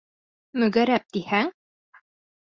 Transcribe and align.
Мөгәрәп 0.61 1.05
тиһәң... 1.17 1.51